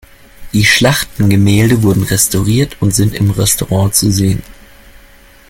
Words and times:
Die 0.51 0.65
Schlachtengemälde 0.65 1.83
wurden 1.83 2.01
restauriert 2.01 2.75
und 2.81 2.89
sind 2.89 3.13
im 3.13 3.29
Restaurant 3.29 3.93
zu 3.93 4.11
sehen. 4.11 4.41